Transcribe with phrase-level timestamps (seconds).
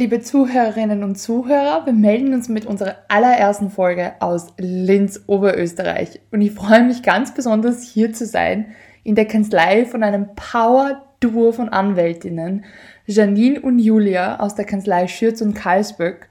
[0.00, 6.22] Liebe Zuhörerinnen und Zuhörer, wir melden uns mit unserer allerersten Folge aus Linz, Oberösterreich.
[6.32, 8.74] Und ich freue mich ganz besonders hier zu sein,
[9.04, 12.64] in der Kanzlei von einem Power-Duo von Anwältinnen,
[13.04, 16.30] Janine und Julia aus der Kanzlei Schürz und Karlsböck.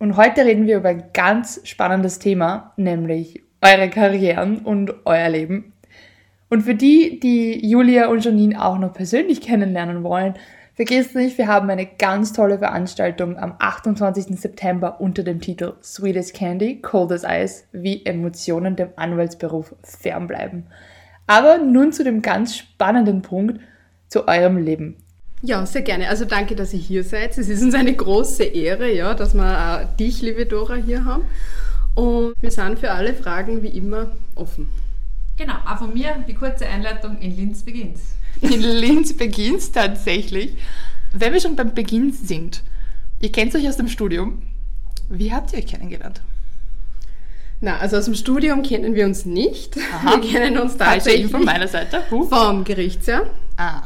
[0.00, 5.72] Und heute reden wir über ein ganz spannendes Thema, nämlich eure Karrieren und euer Leben.
[6.48, 10.34] Und für die, die Julia und Janine auch noch persönlich kennenlernen wollen,
[10.76, 14.38] Vergiss nicht, wir haben eine ganz tolle Veranstaltung am 28.
[14.38, 20.66] September unter dem Titel Sweet as Candy, Cold as Ice, wie Emotionen dem Anwaltsberuf fernbleiben.
[21.26, 23.58] Aber nun zu dem ganz spannenden Punkt,
[24.08, 24.98] zu eurem Leben.
[25.40, 26.10] Ja, sehr gerne.
[26.10, 27.38] Also danke, dass ihr hier seid.
[27.38, 31.24] Es ist uns eine große Ehre, ja, dass wir auch dich, liebe Dora, hier haben.
[31.96, 34.68] Und wir sind für alle Fragen wie immer offen.
[35.36, 40.52] Genau, auch von mir die kurze Einleitung in Linz beginnt's in Linz beginnt tatsächlich.
[41.12, 42.62] Wenn wir schon beim Beginn sind,
[43.20, 44.42] ihr kennt euch aus dem Studium.
[45.08, 46.20] Wie habt ihr euch kennengelernt?
[47.62, 49.78] Na, also aus dem Studium kennen wir uns nicht.
[49.78, 50.20] Aha.
[50.20, 52.02] Wir kennen uns tatsächlich von meiner Seite.
[52.10, 52.28] Huh.
[52.28, 53.22] vom Gerichtsjahr.
[53.56, 53.84] Ah.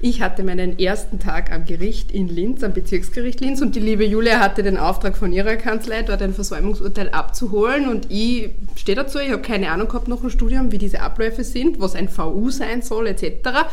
[0.00, 4.04] Ich hatte meinen ersten Tag am Gericht in Linz, am Bezirksgericht Linz und die liebe
[4.04, 9.18] Julia hatte den Auftrag von ihrer Kanzlei, dort ein Versäumungsurteil abzuholen und ich stehe dazu,
[9.18, 12.48] ich habe keine Ahnung gehabt noch im Studium, wie diese Abläufe sind, was ein VU
[12.50, 13.66] sein soll etc.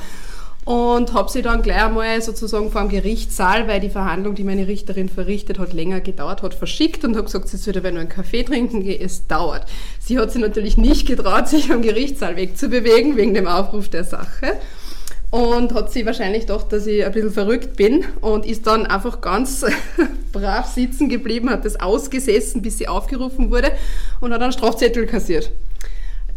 [0.64, 4.68] Und habe sie dann gleich einmal sozusagen vor dem Gerichtssaal, weil die Verhandlung, die meine
[4.68, 8.42] Richterin verrichtet hat, länger gedauert hat, verschickt und habe gesagt, sie würde nur einen Kaffee
[8.42, 9.68] trinken gehen, es dauert.
[10.00, 14.54] Sie hat sich natürlich nicht getraut, sich am Gerichtssaal wegzubewegen, wegen dem Aufruf der Sache
[15.36, 19.20] und hat sie wahrscheinlich gedacht, dass ich ein bisschen verrückt bin und ist dann einfach
[19.20, 19.66] ganz
[20.32, 23.74] brav sitzen geblieben, hat das ausgesessen, bis sie aufgerufen wurde
[24.22, 25.52] und hat einen Strafzettel kassiert.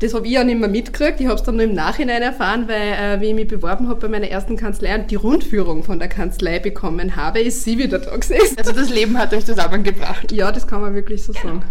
[0.01, 1.21] Das habe ich ja nicht mehr mitgekriegt.
[1.21, 4.01] Ich habe es dann nur im Nachhinein erfahren, weil, äh, wie ich mich beworben habe
[4.01, 8.01] bei meiner ersten Kanzlei und die Rundführung von der Kanzlei bekommen habe, ist sie wieder
[8.01, 8.59] da gesessen.
[8.59, 10.33] Also das Leben hat euch zusammengebracht.
[10.33, 11.63] Ja, das kann man wirklich so sagen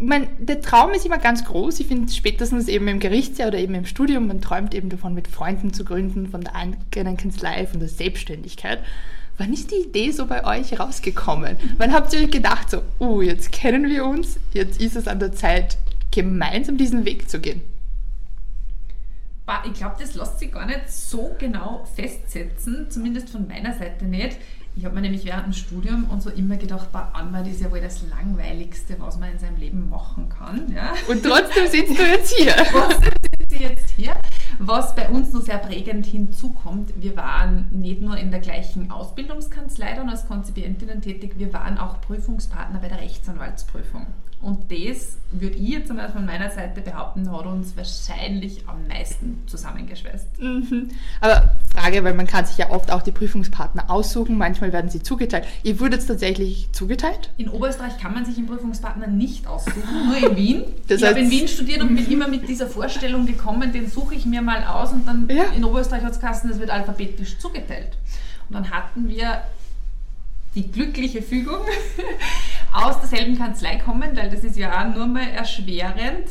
[0.00, 1.80] mein, der Traum ist immer ganz groß.
[1.80, 5.28] Ich finde spätestens eben im Gerichtsjahr oder eben im Studium, man träumt eben davon, mit
[5.28, 8.80] Freunden zu gründen, von der eigenen Kanzlei, von der Selbstständigkeit.
[9.38, 11.56] Wann ist die Idee so bei euch rausgekommen?
[11.78, 15.18] Wann habt ihr euch gedacht, so, oh, jetzt kennen wir uns, jetzt ist es an
[15.18, 15.78] der Zeit,
[16.10, 17.62] gemeinsam diesen Weg zu gehen?
[19.64, 24.36] Ich glaube, das lässt sich gar nicht so genau festsetzen, zumindest von meiner Seite nicht.
[24.76, 27.70] Ich habe mir nämlich während dem Studium und so immer gedacht, bei Anwalt ist ja
[27.70, 30.72] wohl das Langweiligste, was man in seinem Leben machen kann.
[30.72, 30.94] Ja?
[31.08, 32.54] Und trotzdem sitzt du jetzt hier.
[32.70, 34.14] trotzdem sitze ich jetzt hier.
[34.58, 39.94] Was bei uns noch sehr prägend hinzukommt, wir waren nicht nur in der gleichen Ausbildungskanzlei
[39.94, 44.06] dann als Konzipientinnen tätig, wir waren auch Prüfungspartner bei der Rechtsanwaltsprüfung.
[44.42, 49.42] Und das würde ich jetzt einmal von meiner Seite behaupten, hat uns wahrscheinlich am meisten
[49.46, 50.40] zusammengeschweißt.
[50.40, 50.88] Mhm.
[51.20, 55.02] Aber Frage, weil man kann sich ja oft auch die Prüfungspartner aussuchen, manchmal werden sie
[55.02, 55.46] zugeteilt.
[55.62, 57.30] Ihr wurdet tatsächlich zugeteilt?
[57.36, 60.64] In Oberösterreich kann man sich einen Prüfungspartner nicht aussuchen, nur in Wien.
[60.88, 62.12] Das ich habe in Wien studiert und bin mhm.
[62.12, 65.44] immer mit dieser Vorstellung gekommen, den suche ich mir mal aus und dann ja.
[65.56, 67.96] in Oberösterreich hat es Kassen, das wird alphabetisch zugeteilt.
[68.48, 69.42] Und dann hatten wir
[70.56, 71.60] die glückliche Fügung,
[72.72, 76.28] aus derselben Kanzlei kommen, weil das ist ja auch nur mal erschwerend.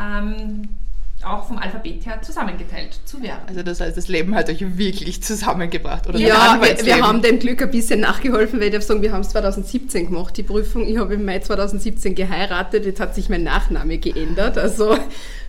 [0.00, 0.68] Ähm,
[1.24, 3.42] auch vom Alphabet her zusammengeteilt zu werden.
[3.46, 6.18] Also das heißt, das Leben hat euch wirklich zusammengebracht, oder?
[6.18, 9.20] Ja, wir, wir, haben dem Glück ein bisschen nachgeholfen, weil ich darf sagen, wir haben
[9.20, 10.86] es 2017 gemacht, die Prüfung.
[10.86, 14.56] Ich habe im Mai 2017 geheiratet, jetzt hat sich mein Nachname geändert.
[14.56, 14.96] Also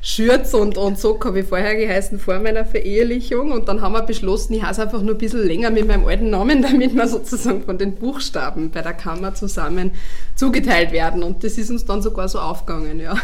[0.02, 4.02] Schürz und, und Sock habe ich vorher geheißen vor meiner Verehelichung und dann haben wir
[4.02, 7.64] beschlossen, ich heiße einfach nur ein bisschen länger mit meinem alten Namen, damit wir sozusagen
[7.64, 9.92] von den Buchstaben bei der Kammer zusammen
[10.36, 11.24] zugeteilt werden.
[11.24, 13.16] Und das ist uns dann sogar so aufgegangen, ja.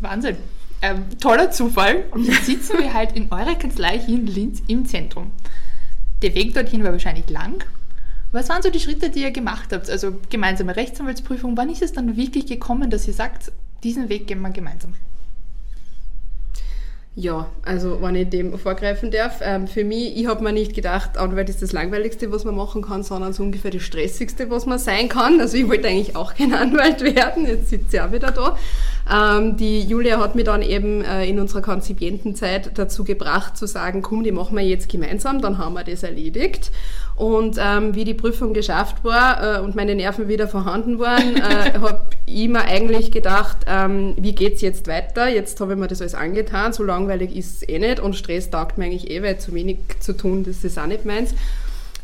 [0.00, 0.36] Wahnsinn
[0.82, 2.04] ähm, toller Zufall.
[2.10, 5.30] Und jetzt sitzen wir halt in eurer Kanzlei hier in Linz im Zentrum.
[6.20, 7.64] Der Weg dorthin war wahrscheinlich lang.
[8.32, 9.90] Was waren so die Schritte, die ihr gemacht habt?
[9.90, 11.56] Also gemeinsame Rechtsanwaltsprüfung.
[11.56, 14.94] Wann ist es dann wirklich gekommen, dass ihr sagt, diesen Weg gehen wir gemeinsam?
[17.14, 21.18] Ja, also wenn ich dem vorgreifen darf, ähm, für mich, ich habe mir nicht gedacht,
[21.18, 24.78] Anwalt ist das Langweiligste, was man machen kann, sondern so ungefähr das Stressigste, was man
[24.78, 25.38] sein kann.
[25.38, 28.56] Also ich wollte eigentlich auch kein Anwalt werden, jetzt sitzt sie auch wieder da.
[29.12, 34.00] Ähm, die Julia hat mich dann eben äh, in unserer Konzipientenzeit dazu gebracht zu sagen,
[34.00, 36.70] komm, die machen wir jetzt gemeinsam, dann haben wir das erledigt.
[37.14, 41.72] Und ähm, wie die Prüfung geschafft war äh, und meine Nerven wieder vorhanden waren, äh,
[41.78, 45.28] habe ich mir eigentlich gedacht, ähm, wie geht's jetzt weiter?
[45.28, 48.50] Jetzt habe ich mir das alles angetan, so langweilig ist es eh nicht und Stress
[48.50, 51.34] taugt mir eigentlich eh, weil zu wenig zu tun, das ist auch nicht meins.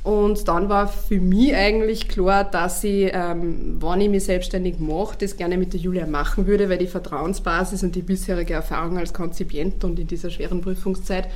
[0.04, 5.18] Und dann war für mich eigentlich klar, dass ich, ähm, wenn ich mich selbstständig mache,
[5.18, 9.12] das gerne mit der Julia machen würde, weil die Vertrauensbasis und die bisherige Erfahrung als
[9.12, 11.28] Konzipient und in dieser schweren Prüfungszeit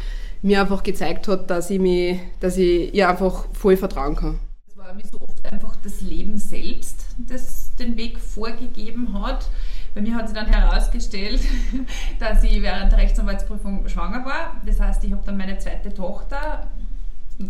[0.42, 4.38] mir einfach gezeigt hat, dass ich, mich, dass ich ihr einfach voll vertrauen kann.
[4.68, 9.48] Es war wie so oft einfach das Leben selbst, das den Weg vorgegeben hat.
[9.94, 11.40] Bei mir hat sich dann herausgestellt,
[12.18, 14.56] dass ich während der Rechtsanwaltsprüfung schwanger war.
[14.64, 16.66] Das heißt, ich habe dann meine zweite Tochter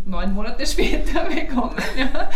[0.04, 1.76] neun Monate später bekommen.
[1.96, 2.30] Ja.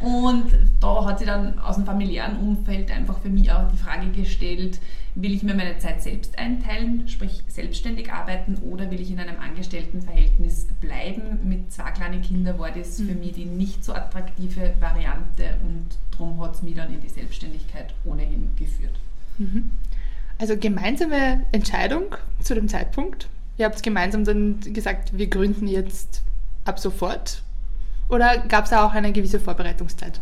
[0.00, 4.08] Und da hat sich dann aus dem familiären Umfeld einfach für mich auch die Frage
[4.08, 4.80] gestellt,
[5.14, 9.38] will ich mir meine Zeit selbst einteilen, sprich selbstständig arbeiten oder will ich in einem
[9.38, 11.38] Angestelltenverhältnis bleiben?
[11.44, 13.08] Mit zwei kleinen Kindern war das mhm.
[13.08, 17.08] für mich die nicht so attraktive Variante und darum hat es mich dann in die
[17.08, 18.98] Selbstständigkeit ohnehin geführt.
[19.38, 19.70] Mhm.
[20.38, 23.28] Also gemeinsame Entscheidung zu dem Zeitpunkt.
[23.58, 26.22] Ihr habt gemeinsam dann gesagt, wir gründen jetzt
[26.64, 27.42] ab sofort?
[28.08, 30.20] Oder gab es da auch eine gewisse Vorbereitungszeit?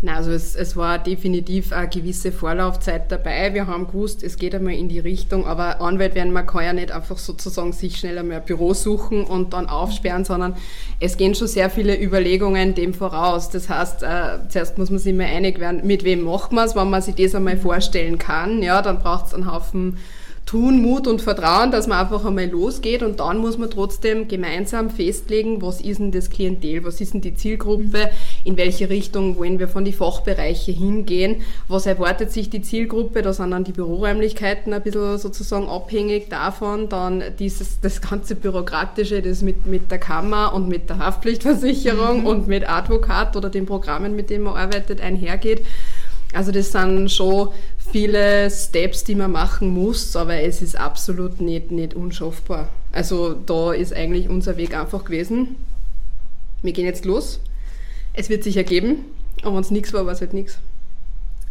[0.00, 3.52] Nein, also es, es war definitiv eine gewisse Vorlaufzeit dabei.
[3.52, 6.72] Wir haben gewusst, es geht einmal in die Richtung, aber Anwalt werden, man kann ja
[6.72, 10.54] nicht einfach sozusagen sich schnell einmal ein Büro suchen und dann aufsperren, sondern
[11.00, 13.50] es gehen schon sehr viele Überlegungen dem voraus.
[13.50, 16.76] Das heißt, äh, zuerst muss man sich mal einig werden, mit wem macht man es,
[16.76, 18.62] wenn man sich das einmal vorstellen kann.
[18.62, 19.98] Ja, dann braucht es einen Haufen
[20.48, 24.88] Tun, Mut und Vertrauen, dass man einfach einmal losgeht und dann muss man trotzdem gemeinsam
[24.88, 28.08] festlegen, was ist denn das Klientel, was ist denn die Zielgruppe,
[28.48, 33.34] in welche Richtung wollen wir von die Fachbereiche hingehen, was erwartet sich die Zielgruppe, da
[33.34, 39.42] sind dann die Büroräumlichkeiten ein bisschen sozusagen abhängig davon, dann dieses, das ganze Bürokratische, das
[39.42, 42.26] mit, mit der Kammer und mit der Haftpflichtversicherung mhm.
[42.26, 45.60] und mit Advokat oder den Programmen, mit denen man arbeitet, einhergeht.
[46.32, 47.50] Also das sind schon
[47.92, 52.70] viele Steps, die man machen muss, aber es ist absolut nicht, nicht unschaffbar.
[52.92, 55.56] Also da ist eigentlich unser Weg einfach gewesen.
[56.62, 57.40] Wir gehen jetzt los.
[58.12, 59.04] Es wird sich ergeben.
[59.44, 60.58] Und wenn es nichts war, war es halt nichts.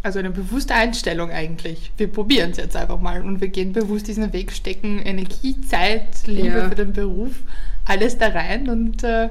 [0.04, 1.92] Also eine bewusste Einstellung eigentlich.
[1.98, 6.27] Wir probieren es jetzt einfach mal und wir gehen bewusst diesen Weg, stecken Energie, Zeit,
[6.27, 6.69] Liebe ja.
[6.69, 7.31] für den Beruf,
[7.86, 9.30] alles da rein und äh,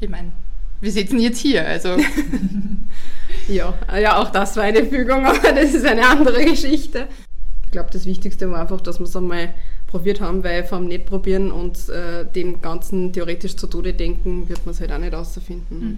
[0.00, 0.32] ich meine,
[0.80, 1.96] wir sitzen jetzt hier, also
[3.48, 7.08] Ja, ja, auch das war eine Fügung, aber das ist eine andere Geschichte.
[7.64, 9.54] Ich glaube, das Wichtigste war einfach, dass wir es einmal
[9.86, 14.74] probiert haben, weil vom Nicht-Probieren und äh, dem Ganzen theoretisch zu Tode denken, wird man
[14.74, 15.78] es halt auch nicht rausfinden.
[15.80, 15.96] Mhm.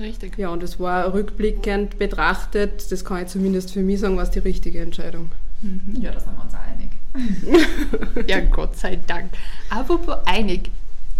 [0.00, 0.38] Richtig.
[0.38, 4.30] Ja, und es war rückblickend betrachtet, das kann ich zumindest für mich sagen, war es
[4.30, 5.30] die richtige Entscheidung.
[5.60, 6.00] Mhm.
[6.00, 8.26] Ja, da sind wir uns auch einig.
[8.28, 9.30] ja, Gott sei Dank.
[9.68, 10.70] Apropos einig,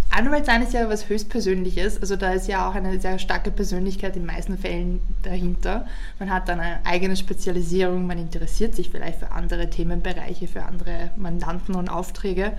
[0.09, 4.17] Anwalt sein ist ja was höchstpersönliches, also da ist ja auch eine sehr starke Persönlichkeit
[4.17, 5.87] in den meisten Fällen dahinter.
[6.19, 11.11] Man hat dann eine eigene Spezialisierung, man interessiert sich vielleicht für andere Themenbereiche, für andere
[11.15, 12.51] Mandanten und Aufträge.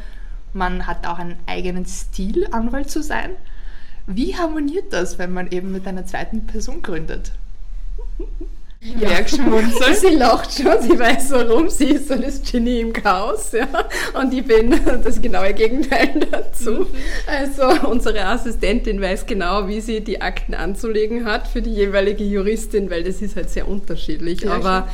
[0.54, 3.30] Man hat auch einen eigenen Stil, Anwalt zu sein.
[4.06, 7.32] Wie harmoniert das, wenn man eben mit einer zweiten Person gründet?
[8.82, 9.10] Ja.
[9.10, 9.94] Bergschmunzeln.
[10.00, 13.68] Sie lacht schon, sie weiß warum, sie ist so das Genie im Chaos, ja.
[14.20, 16.70] Und ich bin das genaue Gegenteil dazu.
[16.70, 16.86] Mhm.
[17.28, 22.90] Also unsere Assistentin weiß genau, wie sie die Akten anzulegen hat für die jeweilige Juristin,
[22.90, 24.40] weil das ist halt sehr unterschiedlich.
[24.40, 24.88] Ja, Aber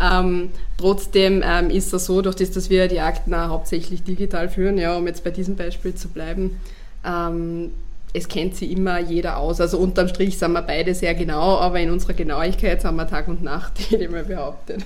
[0.00, 4.50] ähm, trotzdem ähm, ist es so, durch das, dass wir die Akten auch hauptsächlich digital
[4.50, 6.60] führen, ja, um jetzt bei diesem Beispiel zu bleiben,
[7.04, 7.72] ähm,
[8.12, 9.60] es kennt sie immer jeder aus.
[9.60, 13.28] Also unterm Strich sind wir beide sehr genau, aber in unserer Genauigkeit sind wir Tag
[13.28, 14.84] und Nacht, hätte ich mal behauptet.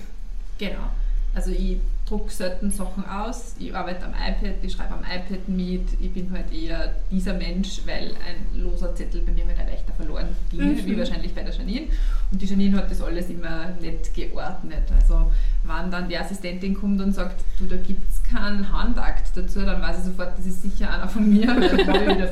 [0.59, 0.91] Genau.
[1.35, 1.79] Also ich
[2.09, 6.31] drucke selten Sachen aus, ich arbeite am iPad, ich schreibe am iPad mit, ich bin
[6.31, 10.87] halt eher dieser Mensch, weil ein loser Zettel bei mir halt leichter verloren ging, mhm.
[10.87, 11.89] wie wahrscheinlich bei der Janine.
[12.31, 14.85] Und die Janine hat das alles immer nett geordnet.
[14.95, 15.33] Also
[15.65, 19.83] wenn dann die Assistentin kommt und sagt, du, da gibt es keinen Handakt dazu, dann
[19.83, 22.29] weiß ich sofort, das ist sicher einer von mir, weil ich wieder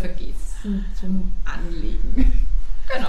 [0.64, 2.32] vergessen zum Anlegen.
[2.94, 3.08] Genau.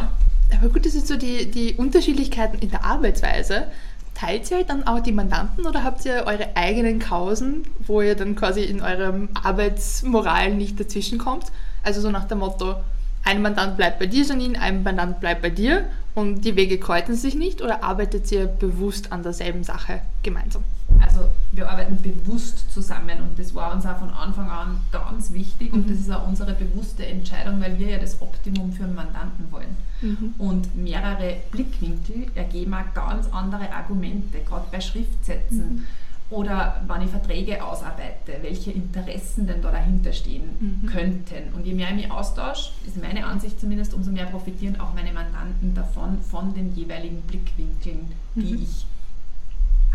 [0.57, 3.67] Aber gut, das sind so die, die Unterschiedlichkeiten in der Arbeitsweise.
[4.13, 8.37] Teilt ihr dann auch die Mandanten oder habt ihr eure eigenen Kausen, wo ihr dann
[8.37, 11.47] quasi in eurem Arbeitsmoral nicht dazwischen kommt?
[11.83, 12.77] Also so nach dem Motto,
[13.25, 17.15] ein Mandant bleibt bei dir, Janine, ein Mandant bleibt bei dir und die Wege kreuzen
[17.15, 20.63] sich nicht oder arbeitet ihr bewusst an derselben Sache gemeinsam?
[21.01, 25.73] Also wir arbeiten bewusst zusammen und das war uns auch von Anfang an ganz wichtig
[25.73, 25.91] und mhm.
[25.91, 29.75] das ist auch unsere bewusste Entscheidung, weil wir ja das Optimum für einen Mandanten wollen.
[30.01, 30.35] Mhm.
[30.37, 35.75] Und mehrere Blickwinkel ergeben auch ganz andere Argumente, gerade bei Schriftsätzen.
[35.75, 35.85] Mhm
[36.29, 40.87] oder wann ich Verträge ausarbeite, welche Interessen denn da dahinter stehen mhm.
[40.87, 41.53] könnten.
[41.53, 45.13] Und je mehr ich mich austausche, ist meine Ansicht zumindest, umso mehr profitieren auch meine
[45.13, 48.63] Mandanten davon, von den jeweiligen Blickwinkeln, die mhm.
[48.63, 48.85] ich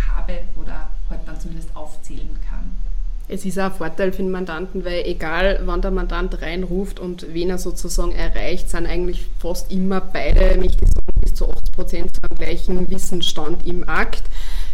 [0.08, 2.70] habe oder halt dann zumindest aufzählen kann.
[3.32, 7.32] Es ist auch ein Vorteil für den Mandanten, weil egal wann der Mandant reinruft und
[7.32, 10.80] wen er sozusagen erreicht, sind eigentlich fast immer beide, nicht
[11.20, 14.22] bis zu 80 Prozent zu einem gleichen Wissensstand im Akt.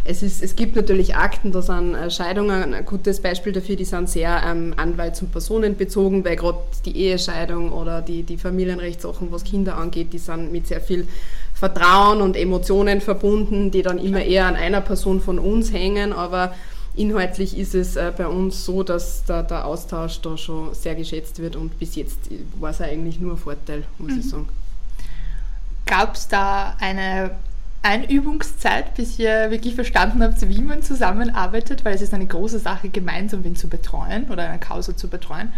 [0.09, 3.85] Es, ist, es gibt natürlich Akten, da sind äh, Scheidungen ein gutes Beispiel dafür, die
[3.85, 9.43] sind sehr ähm, anwalts- und personenbezogen, weil gerade die Ehescheidung oder die, die Familienrechtssachen, was
[9.43, 11.09] Kinder angeht, die sind mit sehr viel
[11.55, 16.55] Vertrauen und Emotionen verbunden, die dann immer eher an einer Person von uns hängen, aber
[16.95, 21.41] inhaltlich ist es äh, bei uns so, dass der, der, Austausch da schon sehr geschätzt
[21.41, 22.19] wird und bis jetzt
[22.61, 24.21] war es eigentlich nur ein Vorteil, muss mhm.
[24.21, 24.49] ich sagen.
[25.85, 27.33] Gab es da eine
[27.87, 32.89] Einübungszeit, bis ihr wirklich verstanden habt, wie man zusammenarbeitet, weil es ist eine große Sache,
[32.89, 35.53] gemeinsam wen zu betreuen oder eine Kause zu betreuen.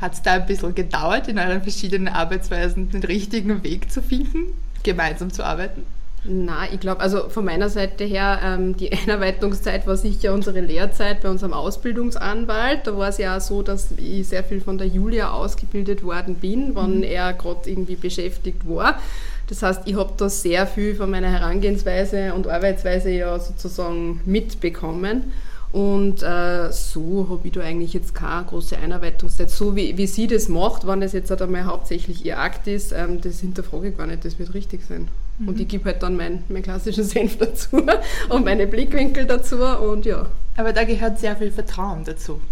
[0.00, 4.54] Hat es da ein bisschen gedauert, in euren verschiedenen Arbeitsweisen den richtigen Weg zu finden,
[4.82, 5.82] gemeinsam zu arbeiten?
[6.24, 11.20] Na, ich glaube, also von meiner Seite her, ähm, die Einarbeitungszeit war sicher unsere Lehrzeit
[11.22, 12.86] bei unserem Ausbildungsanwalt.
[12.86, 16.36] Da war es ja auch so, dass ich sehr viel von der Julia ausgebildet worden
[16.36, 17.02] bin, wann mhm.
[17.02, 19.00] er gerade irgendwie beschäftigt war.
[19.48, 25.32] Das heißt, ich habe da sehr viel von meiner Herangehensweise und Arbeitsweise ja sozusagen mitbekommen.
[25.72, 29.50] Und äh, so habe ich da eigentlich jetzt keine große Einarbeitungszeit.
[29.50, 32.92] So wie, wie sie das macht, wenn das jetzt halt einmal hauptsächlich ihr Akt ist,
[32.92, 35.08] ähm, das hinterfrage ich gar nicht, das wird richtig sein.
[35.38, 35.48] Mhm.
[35.48, 37.82] Und ich gebe halt dann meinen mein klassischen Senf dazu
[38.28, 40.26] und meine Blickwinkel dazu und ja.
[40.56, 42.42] Aber da gehört sehr viel Vertrauen dazu,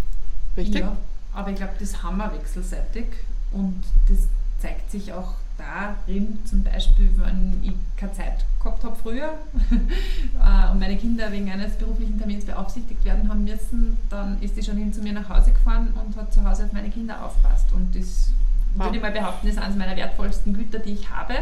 [0.57, 0.81] richtig?
[0.81, 0.97] Ja,
[1.33, 3.05] aber ich glaube, das haben wir wechselseitig
[3.51, 4.17] und das
[4.59, 9.33] zeigt sich auch darin, zum Beispiel, wenn ich keine Zeit gehabt habe früher
[9.71, 14.63] äh, und meine Kinder wegen eines beruflichen Termins beaufsichtigt werden haben müssen, dann ist sie
[14.63, 17.71] schon hin zu mir nach Hause gefahren und hat zu Hause auf meine Kinder aufgepasst.
[17.73, 18.31] Und das
[18.75, 18.85] wow.
[18.85, 21.35] würde ich mal behaupten, ist eines meiner wertvollsten Güter, die ich habe.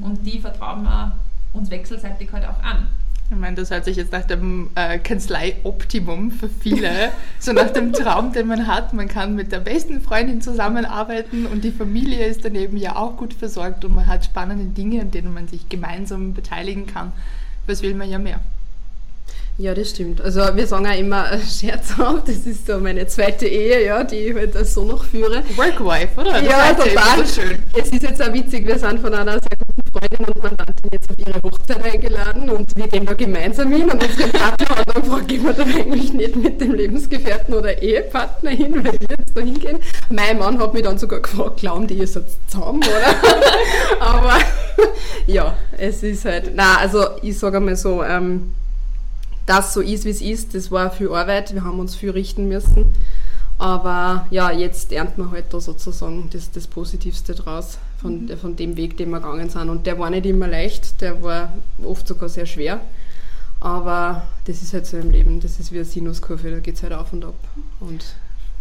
[0.00, 1.16] Und die vertrauen wir
[1.52, 2.88] uns wechselseitig halt auch an.
[3.32, 6.90] Ich meine, das hört sich jetzt nach dem äh, Kanzlei-Optimum für viele,
[7.38, 8.92] so nach dem Traum, den man hat.
[8.92, 13.32] Man kann mit der besten Freundin zusammenarbeiten und die Familie ist daneben ja auch gut
[13.32, 17.12] versorgt und man hat spannende Dinge, an denen man sich gemeinsam beteiligen kann.
[17.66, 18.40] Was will man ja mehr?
[19.56, 20.20] Ja, das stimmt.
[20.20, 24.34] Also wir sagen auch immer scherzhaft, das ist so meine zweite Ehe, ja, die ich
[24.34, 25.42] halt so noch führe.
[25.56, 26.32] Workwife, oder?
[26.32, 27.26] Das ja, total.
[27.26, 27.62] schön.
[27.78, 29.61] Es ist jetzt auch witzig, wir sind von einer sehr
[30.02, 34.02] Freundin und Mandantin jetzt auf ihre Hochzeit eingeladen und wir gehen da gemeinsam hin und
[34.02, 38.50] unsere Partner und dann fragt gehen wir da eigentlich nicht mit dem Lebensgefährten oder Ehepartner
[38.50, 39.78] hin, weil wir jetzt da hingehen.
[40.10, 44.00] Mein Mann hat mich dann sogar gefragt, glauben die, ihr seid zusammen, oder?
[44.00, 44.38] Aber
[45.26, 48.52] ja, es ist halt, na also ich sage einmal so, ähm,
[49.46, 52.48] das so ist, wie es ist, das war viel Arbeit, wir haben uns viel richten
[52.48, 52.92] müssen.
[53.62, 58.36] Aber ja, jetzt ernten wir halt da sozusagen das, das Positivste draus von, mhm.
[58.36, 59.68] von dem Weg, den wir gegangen sind.
[59.68, 61.52] Und der war nicht immer leicht, der war
[61.84, 62.80] oft sogar sehr schwer.
[63.60, 66.82] Aber das ist halt so im Leben, das ist wie eine Sinuskurve, da geht es
[66.82, 67.36] halt auf und ab.
[67.78, 68.04] Und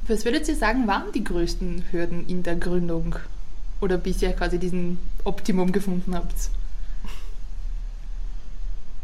[0.08, 3.16] Was würdet ihr sagen, waren die größten Hürden in der Gründung?
[3.80, 6.36] Oder bis ihr quasi diesen Optimum gefunden habt?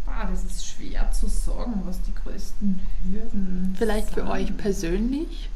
[0.06, 4.26] Ah, das ist schwer zu sagen, was die größten Hürden Vielleicht sind.
[4.28, 5.50] für euch persönlich?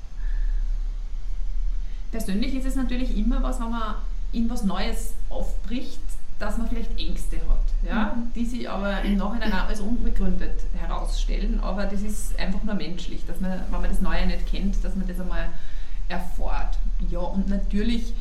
[2.12, 3.96] Persönlich ist es natürlich immer was, wenn man
[4.32, 6.00] in was Neues aufbricht,
[6.40, 8.32] dass man vielleicht Ängste hat, ja, mhm.
[8.34, 11.60] die sich aber im Nachhinein auch als unbegründet herausstellen.
[11.62, 14.96] Aber das ist einfach nur menschlich, dass man, wenn man das Neue nicht kennt, dass
[14.96, 15.48] man das einmal
[16.10, 16.78] erfährt.
[17.10, 18.14] Ja, und natürlich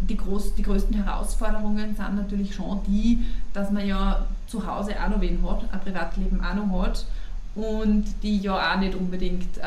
[0.00, 5.08] die, groß, die größten Herausforderungen sind natürlich schon die, dass man ja zu Hause auch
[5.08, 7.06] noch wen hat, ein Privatleben auch noch hat
[7.54, 9.62] und die ja auch nicht unbedingt äh,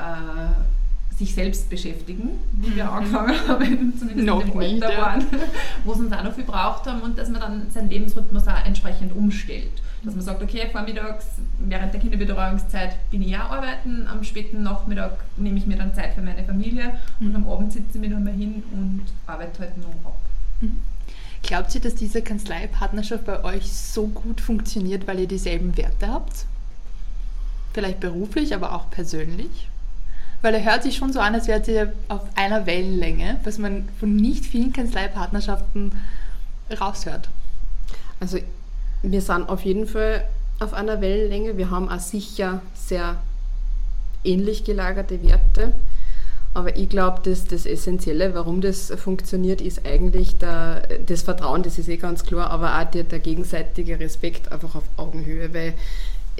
[1.21, 2.89] sich selbst beschäftigen, wie wir mhm.
[2.89, 5.25] angefangen haben, zumindest noch in dem Alter waren,
[5.85, 8.65] wo sie uns auch noch viel braucht haben und dass man dann seinen Lebensrhythmus auch
[8.65, 9.71] entsprechend umstellt.
[10.03, 11.27] Dass man sagt, okay, vormittags,
[11.59, 16.15] während der Kinderbetreuungszeit bin ich auch arbeiten, am späten Nachmittag nehme ich mir dann Zeit
[16.15, 17.35] für meine Familie und mhm.
[17.35, 20.17] am Abend sitze ich mich nochmal hin und arbeite halt noch ab.
[20.61, 20.81] Mhm.
[21.43, 26.45] Glaubt ihr, dass diese Kanzleipartnerschaft bei euch so gut funktioniert, weil ihr dieselben Werte habt?
[27.73, 29.70] Vielleicht beruflich, aber auch persönlich?
[30.41, 33.87] Weil er hört sich schon so an, als wärt ihr auf einer Wellenlänge, was man
[33.99, 35.91] von nicht vielen Kanzleipartnerschaften
[36.79, 37.29] raushört.
[38.19, 38.39] Also
[39.03, 40.25] wir sind auf jeden Fall
[40.59, 41.57] auf einer Wellenlänge.
[41.57, 43.17] Wir haben auch sicher sehr
[44.23, 45.73] ähnlich gelagerte Werte.
[46.53, 51.79] Aber ich glaube, dass das Essentielle, warum das funktioniert, ist eigentlich der, das Vertrauen, das
[51.79, 55.73] ist eh ganz klar, aber auch der, der gegenseitige Respekt einfach auf Augenhöhe, weil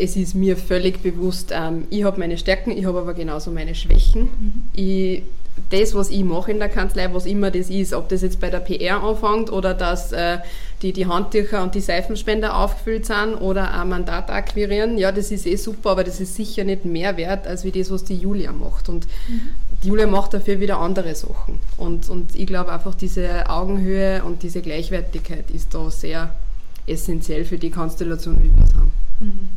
[0.01, 3.75] es ist mir völlig bewusst, ähm, ich habe meine Stärken, ich habe aber genauso meine
[3.75, 4.23] Schwächen.
[4.23, 4.53] Mhm.
[4.73, 5.23] Ich
[5.69, 8.49] das, was ich mache in der Kanzlei, was immer das ist, ob das jetzt bei
[8.49, 10.37] der PR anfängt oder dass äh,
[10.81, 15.45] die, die Handtücher und die Seifenspender aufgefüllt sind oder ein Mandat akquirieren, ja, das ist
[15.45, 18.51] eh super, aber das ist sicher nicht mehr wert, als wie das, was die Julia
[18.51, 18.89] macht.
[18.89, 19.51] Und mhm.
[19.83, 21.59] die Julia macht dafür wieder andere Sachen.
[21.77, 26.33] Und, und ich glaube einfach, diese Augenhöhe und diese Gleichwertigkeit ist da sehr
[26.87, 28.91] essentiell für die Konstellation, wie wir es haben.
[29.19, 29.49] Mhm.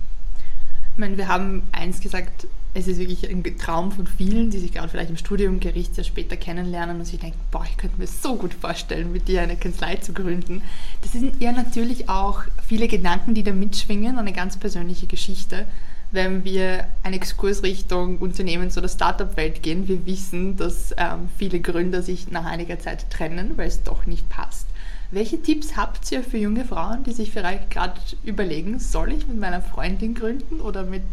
[0.94, 4.72] Ich meine, wir haben eins gesagt, es ist wirklich ein Traum von vielen, die sich
[4.72, 8.36] gerade vielleicht im Studium Gerichtsjahr später kennenlernen und sich denken, boah, ich könnte mir so
[8.36, 10.62] gut vorstellen, mit dir eine Kanzlei zu gründen.
[11.02, 15.66] Das sind ja natürlich auch viele Gedanken, die da mitschwingen, eine ganz persönliche Geschichte.
[16.12, 22.02] Wenn wir eine Exkurs Richtung Unternehmens- oder Startup-Welt gehen, wir wissen, dass ähm, viele Gründer
[22.02, 24.68] sich nach einiger Zeit trennen, weil es doch nicht passt.
[25.14, 29.38] Welche Tipps habt ihr für junge Frauen, die sich vielleicht gerade überlegen, soll ich mit
[29.38, 31.04] meiner Freundin gründen oder mit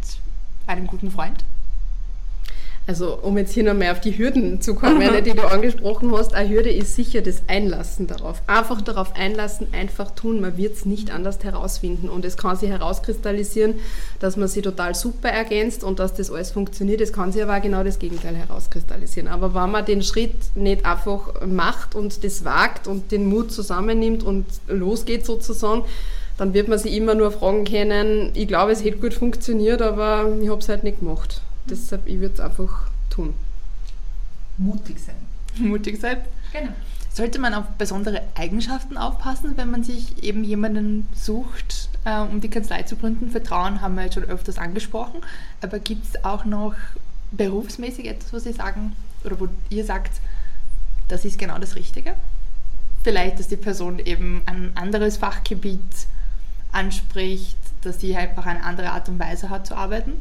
[0.66, 1.44] einem guten Freund?
[2.84, 6.48] Also um jetzt hier nochmal auf die Hürden zu kommen, die du angesprochen hast, eine
[6.48, 8.42] Hürde ist sicher das Einlassen darauf.
[8.48, 12.70] Einfach darauf einlassen, einfach tun, man wird es nicht anders herausfinden und es kann sich
[12.70, 13.74] herauskristallisieren,
[14.18, 17.00] dass man sie total super ergänzt und dass das alles funktioniert.
[17.00, 19.28] Es kann sich aber auch genau das Gegenteil herauskristallisieren.
[19.28, 24.24] Aber wenn man den Schritt nicht einfach macht und das wagt und den Mut zusammennimmt
[24.24, 25.84] und losgeht sozusagen,
[26.36, 30.26] dann wird man sich immer nur fragen können, ich glaube, es hätte gut funktioniert, aber
[30.40, 31.42] ich habe es halt nicht gemacht.
[31.68, 33.34] Deshalb, ich würde es einfach tun.
[34.58, 35.14] Mutig sein.
[35.68, 36.18] Mutig sein?
[36.52, 36.72] Genau.
[37.12, 42.48] Sollte man auf besondere Eigenschaften aufpassen, wenn man sich eben jemanden sucht, äh, um die
[42.48, 43.30] Kanzlei zu gründen?
[43.30, 45.20] Vertrauen haben wir jetzt schon öfters angesprochen,
[45.60, 46.74] aber gibt es auch noch
[47.30, 50.20] berufsmäßig etwas, was Sie sagen oder wo ihr sagt,
[51.08, 52.14] das ist genau das Richtige?
[53.04, 55.80] Vielleicht, dass die Person eben ein anderes Fachgebiet
[56.70, 60.12] anspricht, dass sie halt einfach eine andere Art und Weise hat zu arbeiten?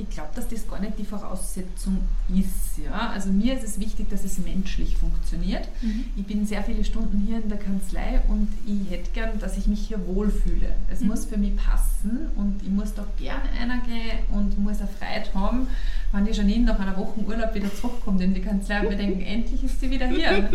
[0.00, 2.82] Ich glaube, dass das gar nicht die Voraussetzung ist.
[2.82, 3.10] Ja?
[3.10, 5.68] Also mir ist es wichtig, dass es menschlich funktioniert.
[5.82, 6.06] Mhm.
[6.16, 9.66] Ich bin sehr viele Stunden hier in der Kanzlei und ich hätte gern, dass ich
[9.66, 10.74] mich hier wohlfühle.
[10.90, 11.08] Es mhm.
[11.08, 15.34] muss für mich passen und ich muss da gerne einer gehen und muss eine Freude
[15.34, 15.68] haben,
[16.12, 19.20] wenn die Janine nach einer Woche Urlaub wieder zurückkommt in die Kanzlei und wir denken,
[19.24, 20.48] endlich ist sie wieder hier.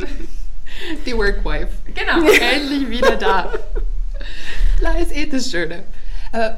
[1.06, 1.70] Die Workwife.
[1.86, 2.28] Genau.
[2.56, 3.54] Endlich wieder da.
[4.82, 5.84] Das ist eh das Schöne.
[6.32, 6.58] Aber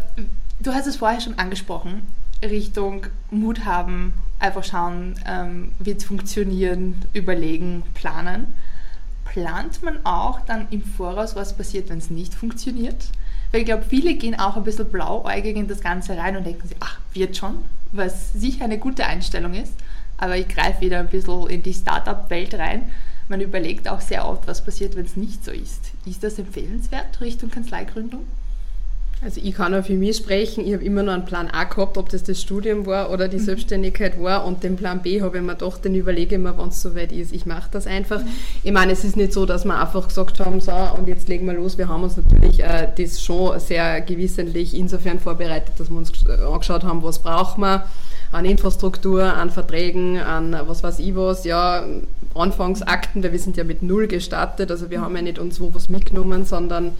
[0.62, 2.04] du hast es vorher schon angesprochen
[2.44, 8.54] Richtung Mut haben, einfach schauen, ähm, wird es funktionieren, überlegen, planen.
[9.26, 13.10] Plant man auch dann im Voraus, was passiert, wenn es nicht funktioniert?
[13.52, 16.68] Weil ich glaube, viele gehen auch ein bisschen blauäugig in das Ganze rein und denken
[16.68, 17.60] sich, ach, wird schon,
[17.92, 19.74] was sicher eine gute Einstellung ist.
[20.18, 22.90] Aber ich greife wieder ein bisschen in die Startup-Welt rein.
[23.30, 25.92] Man überlegt auch sehr oft, was passiert, wenn es nicht so ist.
[26.06, 28.26] Ist das empfehlenswert Richtung Kanzleigründung?
[29.20, 31.98] Also ich kann auch für mich sprechen, ich habe immer noch einen Plan A gehabt,
[31.98, 33.46] ob das das Studium war oder die mhm.
[33.46, 36.68] Selbstständigkeit war und den Plan B habe ich mir doch, den überlege ich mir, wenn
[36.68, 38.22] es soweit ist, ich mache das einfach.
[38.22, 38.28] Mhm.
[38.64, 41.48] Ich meine, es ist nicht so, dass wir einfach gesagt haben, so und jetzt legen
[41.48, 45.98] wir los, wir haben uns natürlich äh, das schon sehr gewissentlich insofern vorbereitet, dass wir
[45.98, 47.86] uns angeschaut haben, was brauchen wir
[48.32, 51.86] an Infrastruktur, an Verträgen, an was weiß ich was, ja,
[52.36, 55.74] Anfangsakten, weil wir sind ja mit null gestartet, also wir haben ja nicht uns wo
[55.74, 56.92] was mitgenommen, sondern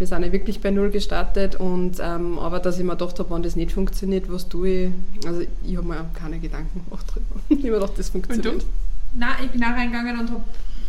[0.00, 3.34] wir sind ja wirklich bei Null gestartet und ähm, aber dass ich mir gedacht habe,
[3.34, 4.92] wenn das nicht funktioniert, was tue ich?
[5.26, 7.26] Also ich habe mir keine Gedanken gemacht drüber.
[7.50, 8.64] ich habe mir gedacht, das funktioniert.
[9.12, 10.42] Nein, ich bin auch reingegangen und habe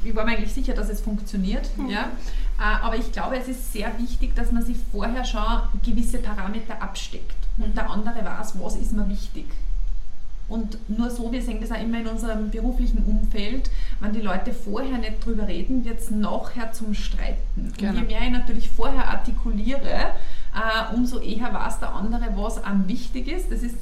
[0.04, 1.70] ich war mir eigentlich sicher, dass es funktioniert.
[1.78, 1.90] Mhm.
[1.90, 2.04] Ja.
[2.58, 5.44] Äh, aber ich glaube, es ist sehr wichtig, dass man sich vorher schon
[5.86, 9.46] gewisse Parameter absteckt und der andere weiß, was ist mir wichtig.
[10.48, 14.52] Und nur so, wir sehen das auch immer in unserem beruflichen Umfeld, wenn die Leute
[14.52, 17.72] vorher nicht drüber reden, wird es nachher zum Streiten.
[17.78, 17.92] Genau.
[17.92, 20.12] Und je mehr ich natürlich vorher artikuliere,
[20.54, 23.52] äh, umso eher weiß der andere, was einem wichtig ist.
[23.52, 23.78] Das ist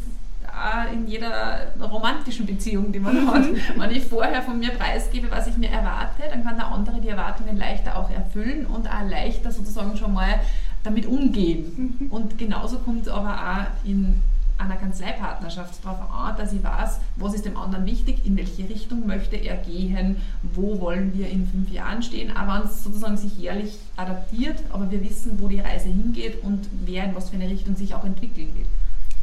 [0.93, 3.45] in jeder romantischen Beziehung, die man hat.
[3.77, 7.09] Wenn ich vorher von mir preisgebe, was ich mir erwarte, dann kann der andere die
[7.09, 10.39] Erwartungen leichter auch erfüllen und auch leichter sozusagen schon mal
[10.83, 11.97] damit umgehen.
[11.99, 12.07] Mhm.
[12.07, 14.21] Und genauso kommt es aber auch in
[14.59, 19.07] einer Kanzleipartnerschaft darauf an, dass ich weiß, was ist dem anderen wichtig, in welche Richtung
[19.07, 20.17] möchte er gehen,
[20.53, 24.91] wo wollen wir in fünf Jahren stehen, auch wenn es sozusagen sich jährlich adaptiert, aber
[24.91, 28.03] wir wissen, wo die Reise hingeht und wer in was für eine Richtung sich auch
[28.03, 28.65] entwickeln will.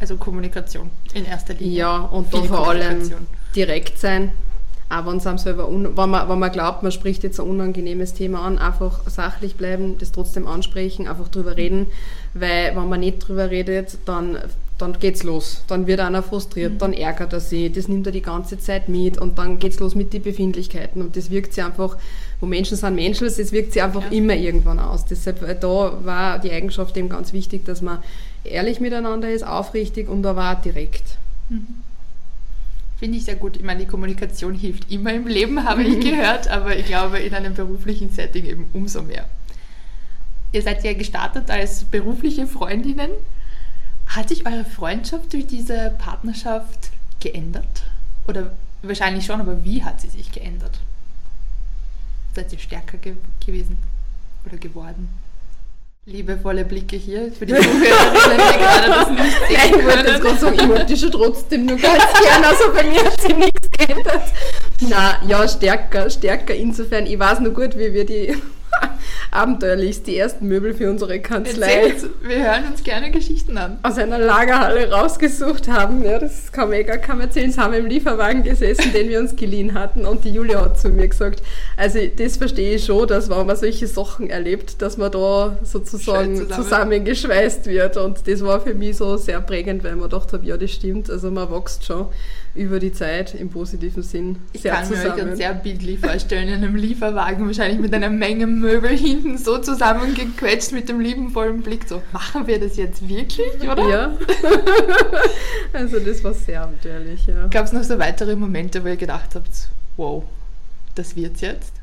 [0.01, 1.79] Also Kommunikation in erster Linie.
[1.79, 3.11] Ja, und da vor allem
[3.55, 4.33] direkt sein.
[4.88, 8.59] Auch wenn, selber wenn, man, wenn man glaubt, man spricht jetzt ein unangenehmes Thema an,
[8.59, 11.87] einfach sachlich bleiben, das trotzdem ansprechen, einfach drüber reden,
[12.35, 14.38] weil wenn man nicht drüber redet, dann
[14.79, 15.62] dann geht's los.
[15.69, 16.79] Dann wird einer frustriert, mhm.
[16.79, 19.95] dann ärgert er sich, das nimmt er die ganze Zeit mit und dann geht's los
[19.95, 21.97] mit den Befindlichkeiten und das wirkt sich einfach,
[22.41, 24.11] wo Menschen sind Menschen, das wirkt sich einfach ja.
[24.11, 25.07] immer irgendwann aus.
[25.07, 27.99] Deshalb äh, da war die Eigenschaft eben ganz wichtig, dass man
[28.45, 31.19] ehrlich miteinander ist, aufrichtig und aber auch direkt.
[31.49, 31.67] Mhm.
[32.99, 33.57] Finde ich sehr gut.
[33.57, 37.35] Ich meine, die Kommunikation hilft immer im Leben, habe ich gehört, aber ich glaube in
[37.35, 39.27] einem beruflichen Setting eben umso mehr.
[40.53, 43.11] Ihr seid ja gestartet als berufliche Freundinnen.
[44.16, 47.83] Hat sich eure Freundschaft durch diese Partnerschaft geändert?
[48.26, 50.81] Oder wahrscheinlich schon, aber wie hat sie sich geändert?
[52.35, 53.76] Seid ihr stärker ge gewesen
[54.46, 55.11] oder geworden?
[56.07, 60.38] Liebevolle Blicke hier für die Zuhörerinnen, die gerade das nicht sehen Ich wollte jetzt gerade
[60.38, 63.70] sagen, ich wollte die schon trotzdem nur ganz gerne, also bei mir hat sich nichts
[63.70, 64.33] geändert.
[64.81, 67.05] Na, ja, stärker, stärker insofern.
[67.05, 68.35] Ich weiß nur gut, wie wir die
[69.31, 71.95] abenteuerlichst die ersten Möbel für unsere Kanzlei.
[72.23, 73.79] wir hören uns gerne Geschichten an.
[73.83, 76.05] Aus einer Lagerhalle rausgesucht haben.
[76.05, 77.51] Ja, das kann man gar kaum erzählen.
[77.51, 80.05] Sie haben im Lieferwagen gesessen, den wir uns geliehen hatten.
[80.05, 81.43] Und die Julia hat zu mir gesagt,
[81.77, 86.37] also das verstehe ich schon, dass wenn man solche Sachen erlebt, dass man da sozusagen
[86.37, 86.62] zusammen.
[86.62, 87.97] zusammengeschweißt wird.
[87.97, 91.11] Und das war für mich so sehr prägend, weil man gedacht habe, ja, das stimmt.
[91.11, 92.07] Also man wächst schon
[92.57, 95.03] über die Zeit im positiven Sinn ich sehr zusammen.
[95.03, 98.90] Ich kann mir euch sehr bildlich vorstellen, in einem Lieferwagen wahrscheinlich mit einer Menge Möbel
[98.90, 101.88] hinten so zusammengequetscht mit dem liebenvollen Blick.
[101.88, 103.88] So, machen wir das jetzt wirklich, oder?
[103.88, 104.16] Ja.
[105.73, 107.47] also das war sehr abenteuerlich, ja.
[107.49, 110.25] Gab es noch so weitere Momente, wo ihr gedacht habt, wow,
[110.95, 111.76] das wird's jetzt?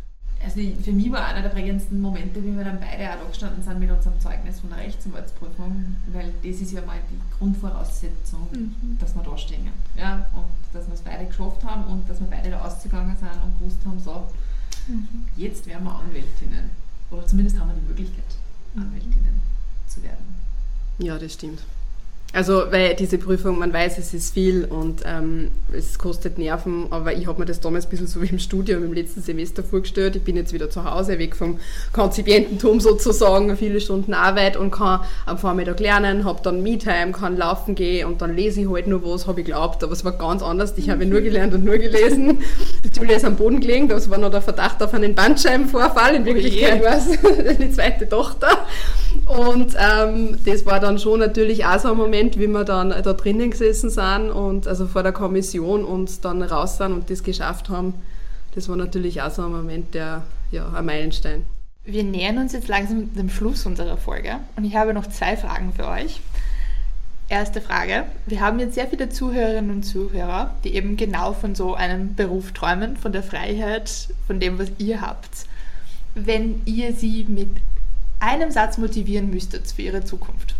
[0.43, 3.63] Also für mich war einer der prägendsten Momente, wie wir dann beide auch da gestanden
[3.63, 8.97] sind mit unserem Zeugnis von der Rechtsanwaltsprüfung, weil das ist ja mal die Grundvoraussetzung, mhm.
[8.99, 9.69] dass wir da stehen.
[9.95, 10.27] Ja?
[10.33, 13.57] Und dass wir es beide geschafft haben und dass wir beide da ausgegangen sind und
[13.59, 14.27] gewusst haben, so,
[14.87, 15.25] mhm.
[15.37, 16.71] jetzt werden wir Anwältinnen.
[17.11, 18.25] Oder zumindest haben wir die Möglichkeit,
[18.73, 18.83] mhm.
[18.83, 19.41] Anwältinnen
[19.87, 20.35] zu werden.
[20.97, 21.63] Ja, das stimmt.
[22.35, 27.13] Also, weil diese Prüfung, man weiß, es ist viel und ähm, es kostet Nerven, aber
[27.13, 30.15] ich habe mir das damals ein bisschen so wie im Studium im letzten Semester vorgestellt.
[30.15, 31.59] Ich bin jetzt wieder zu Hause, weg vom
[31.91, 37.75] Konzipiententum sozusagen, viele Stunden Arbeit und kann am Vormittag lernen, habe dann Me-Time, kann laufen
[37.75, 40.41] gehen und dann lese ich halt nur was, habe ich glaubt, aber es war ganz
[40.41, 40.73] anders.
[40.77, 42.39] Ich habe nur gelernt und nur gelesen.
[42.83, 46.15] Die Julia ist am Boden gelegen, das war noch der Verdacht auf einen Bandscheibenvorfall.
[46.15, 48.65] In Wirklichkeit oh war es die zweite Tochter.
[49.33, 53.13] Und ähm, das war dann schon natürlich auch so ein Moment, wie wir dann da
[53.13, 57.69] drinnen gesessen sind und also vor der Kommission und dann raus sind und das geschafft
[57.69, 57.95] haben.
[58.53, 61.45] Das war natürlich auch so ein Moment, der ja ein Meilenstein.
[61.83, 65.73] Wir nähern uns jetzt langsam dem Schluss unserer Folge und ich habe noch zwei Fragen
[65.73, 66.21] für euch.
[67.27, 68.03] Erste Frage.
[68.27, 72.51] Wir haben jetzt sehr viele Zuhörerinnen und Zuhörer, die eben genau von so einem Beruf
[72.51, 75.47] träumen, von der Freiheit, von dem, was ihr habt.
[76.13, 77.49] Wenn ihr sie mit
[78.23, 80.55] einem Satz motivieren müsstet für Ihre Zukunft,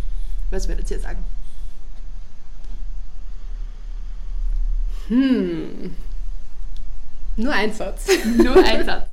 [0.52, 1.24] was würdet ihr sagen?
[5.08, 5.96] Hm.
[7.38, 8.08] Nur ein Satz.
[8.38, 9.10] Nur ein Satz.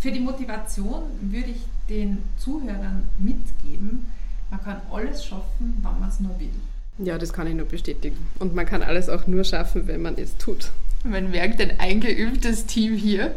[0.00, 4.06] Für die Motivation würde ich den Zuhörern mitgeben,
[4.50, 6.50] man kann alles schaffen, wann man es nur will.
[6.98, 8.16] Ja, das kann ich nur bestätigen.
[8.38, 10.70] Und man kann alles auch nur schaffen, wenn man es tut.
[11.04, 13.34] Man merkt ein eingeübtes Team hier.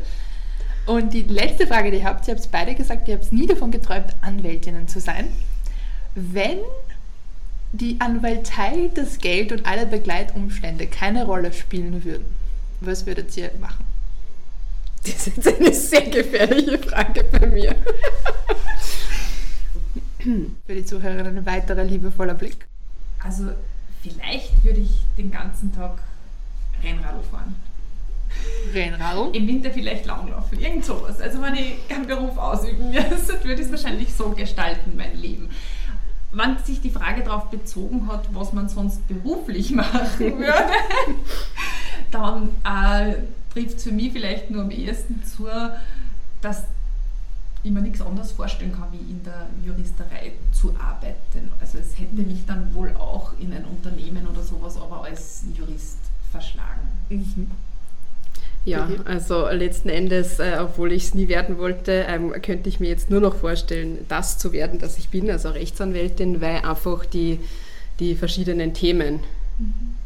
[0.89, 3.69] Und die letzte Frage, die ihr habt, ihr habt beide gesagt, ihr habt nie davon
[3.69, 5.27] geträumt, Anwältinnen zu sein.
[6.15, 6.57] Wenn
[7.73, 12.25] die Anwaltei, das Geld und alle Begleitumstände keine Rolle spielen würden,
[12.81, 13.85] was würdet ihr machen?
[15.03, 17.75] Das ist jetzt eine sehr gefährliche Frage bei mir.
[20.65, 22.65] Für die Zuhörerinnen ein weiterer liebevoller Blick.
[23.23, 23.51] Also
[24.01, 25.99] vielleicht würde ich den ganzen Tag
[26.81, 27.68] Rennradl fahren.
[28.73, 29.35] Rennradl?
[29.35, 31.19] Im Winter vielleicht langlaufen, irgend sowas.
[31.19, 35.49] Also wenn ich keinen Beruf ausüben müsste, würde ich es wahrscheinlich so gestalten, mein Leben.
[36.31, 40.53] Wenn sich die Frage darauf bezogen hat, was man sonst beruflich machen würde,
[42.11, 43.15] dann äh,
[43.53, 45.47] trifft es für mich vielleicht nur am ehesten zu,
[46.41, 46.63] dass
[47.63, 51.51] ich mir nichts anderes vorstellen kann, wie in der Juristerei zu arbeiten.
[51.59, 55.99] Also es hätte mich dann wohl auch in ein Unternehmen oder sowas, aber als Jurist
[56.31, 56.87] verschlagen.
[57.09, 57.51] Mhm.
[58.69, 62.89] Ja, also letzten Endes, äh, obwohl ich es nie werden wollte, ähm, könnte ich mir
[62.89, 67.39] jetzt nur noch vorstellen, das zu werden, das ich bin, also Rechtsanwältin, weil einfach die,
[67.99, 69.21] die verschiedenen Themen
[69.57, 69.98] mhm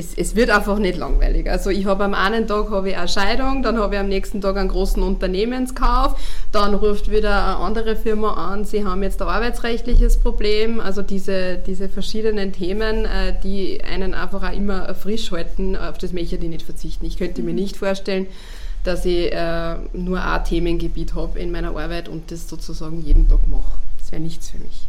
[0.00, 1.48] es, es wird einfach nicht langweilig.
[1.48, 4.40] Also ich habe am einen Tag habe ich eine Scheidung, dann habe ich am nächsten
[4.40, 6.18] Tag einen großen Unternehmenskauf,
[6.50, 10.80] dann ruft wieder eine andere Firma an, sie haben jetzt ein arbeitsrechtliches Problem.
[10.80, 16.12] Also diese, diese verschiedenen Themen, äh, die einen einfach auch immer frisch halten, auf das
[16.12, 17.06] möchte ich nicht verzichten.
[17.06, 18.26] Ich könnte mir nicht vorstellen,
[18.82, 23.46] dass ich äh, nur ein Themengebiet habe in meiner Arbeit und das sozusagen jeden Tag
[23.46, 23.78] mache.
[23.98, 24.86] Das wäre nichts für mich.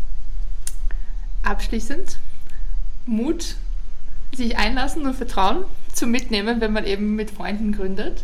[1.43, 2.17] Abschließend,
[3.05, 3.55] Mut
[4.35, 8.23] sich einlassen und vertrauen zum Mitnehmen, wenn man eben mit Freunden gründet.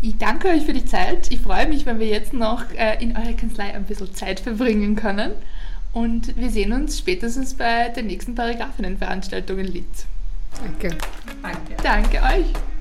[0.00, 1.30] Ich danke euch für die Zeit.
[1.30, 4.96] Ich freue mich, wenn wir jetzt noch äh, in eurer Kanzlei ein bisschen Zeit verbringen
[4.96, 5.32] können.
[5.92, 10.06] Und wir sehen uns spätestens bei der nächsten Paragraphinnenveranstaltung in Linz.
[10.60, 10.96] Danke.
[11.42, 11.74] Danke.
[11.82, 12.73] Danke euch.